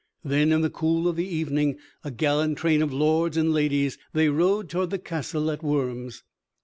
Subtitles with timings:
[0.23, 4.29] Then, in the cool of the evening, a gallant train of lords and ladies, they
[4.29, 6.23] rode toward the castle at Worms.